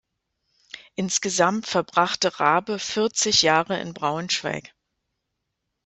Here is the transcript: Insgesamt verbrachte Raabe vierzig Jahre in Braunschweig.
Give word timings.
Insgesamt 0.95 1.67
verbrachte 1.67 2.39
Raabe 2.39 2.79
vierzig 2.79 3.43
Jahre 3.43 3.79
in 3.79 3.93
Braunschweig. 3.93 4.73